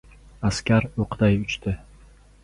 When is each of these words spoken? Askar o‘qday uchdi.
Askar 0.49 0.87
o‘qday 1.05 1.37
uchdi. 1.43 1.75